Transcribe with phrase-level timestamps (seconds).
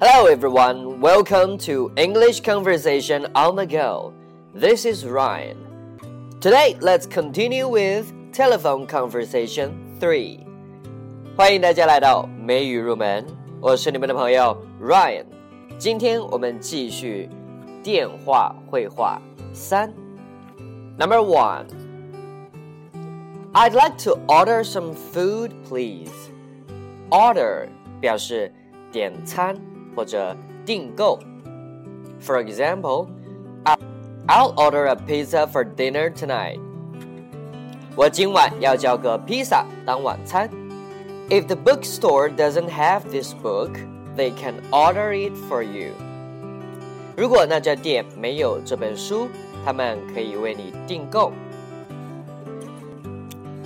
[0.00, 4.14] Hello everyone, welcome to English Conversation on the Go.
[4.54, 5.56] This is Ryan.
[6.40, 10.46] Today, let's continue with Telephone Conversation 3.
[11.36, 13.26] 欢迎大家来到美语入门，
[13.60, 15.24] 我是你们的朋友 Ryan。
[15.78, 17.28] 今天我们继续
[17.82, 19.20] 电话会话
[19.52, 19.92] 三。
[20.96, 21.66] Number one,
[23.52, 26.12] I'd like to order some food, please.
[27.10, 27.66] Order
[28.00, 28.52] 表示
[28.92, 29.56] 点餐。
[29.97, 30.35] 或者
[30.65, 31.19] 订购。
[32.21, 33.07] For example,
[34.27, 36.59] I'll order a pizza for dinner tonight.
[37.95, 40.49] 我今晚要叫个披萨当晚餐。
[41.29, 43.71] If the bookstore doesn't have this book,
[44.17, 45.91] they can order it for you.
[47.15, 49.27] 如果那家店没有这本书，
[49.63, 51.31] 他们可以为你订购。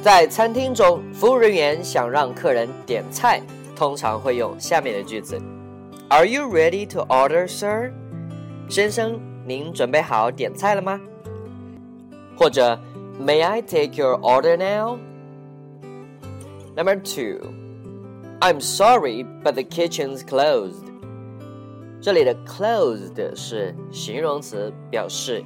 [0.01, 3.41] 在餐厅中，服务人员想让客人点菜，
[3.75, 5.41] 通常会用下面的句子。
[6.09, 7.91] Are you ready to order, sir？
[8.69, 10.99] 先生，您准备好点菜了吗？
[12.37, 12.79] 或者，
[13.19, 14.99] May I take your order now?
[16.75, 17.51] Number two,
[18.39, 20.85] I'm sorry, but the kitchen's closed.
[21.99, 25.43] 这里的 closed 是形容词，表示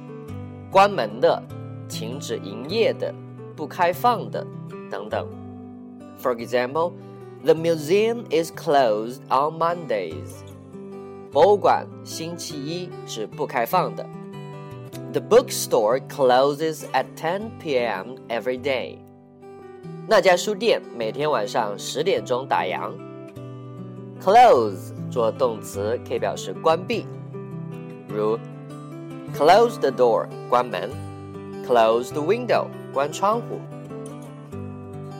[0.70, 1.42] 关门的、
[1.88, 3.12] 停止营业的、
[3.56, 4.46] 不开放的
[4.90, 5.26] 等等。
[6.20, 6.92] For example,
[7.44, 10.42] the museum is closed on Mondays.
[11.30, 14.06] 博物馆星期一是不开放的。
[15.12, 18.16] The bookstore closes at 10 p.m.
[18.28, 18.98] every day.
[20.06, 22.92] 那家书店每天晚上十点钟打烊。
[24.20, 27.06] Close 做动词可以表示关闭，
[28.08, 28.38] 如
[29.34, 30.90] close the door 关门，
[31.66, 33.60] close the window 关窗户。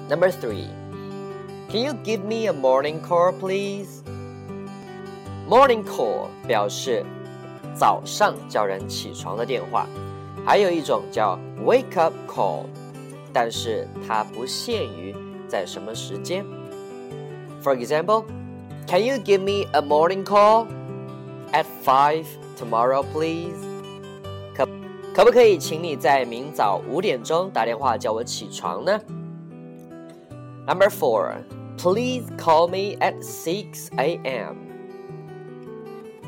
[0.08, 0.66] Number three,
[1.69, 4.03] can you give me a morning call, please?
[5.48, 7.04] Morning call 表示
[7.75, 9.87] 早上叫人起床的电话，
[10.44, 12.65] 还有一种叫 wake up call，
[13.32, 15.15] 但是它不限于
[15.48, 16.44] 在什么时间。
[17.62, 18.25] For example,
[18.87, 20.66] can you give me a morning call
[21.53, 22.25] at five
[22.59, 23.56] tomorrow, please？
[24.54, 24.66] 可
[25.15, 29.00] 可不可以请你在明早五点钟打电话叫我起床呢
[30.66, 31.44] ？Number four,
[31.76, 34.56] please call me at six a.m.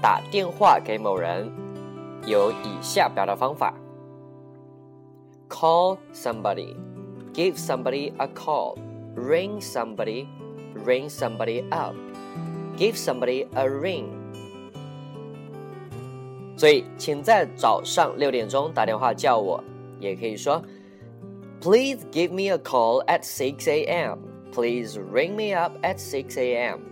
[0.02, 1.50] 打电话给某人
[2.26, 3.72] 有以下表达方法：
[5.48, 6.74] call somebody,
[7.32, 8.76] give somebody a call,
[9.16, 10.26] ring somebody,
[10.84, 11.94] ring somebody up,
[12.76, 14.06] give somebody a ring。
[16.56, 19.62] 所以，请在早上六点钟打电话叫我，
[20.00, 20.62] 也可以说：
[21.60, 24.18] Please give me a call at six a.m.
[24.51, 26.89] Please ring me up at six a.m.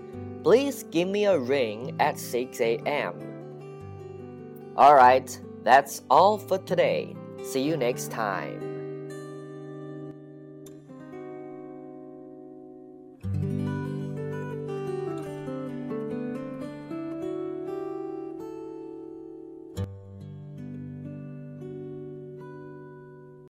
[0.47, 3.13] Please give me a ring at 6 a.m.
[4.77, 7.17] Alright, that's all for today.
[7.43, 8.66] See you next time.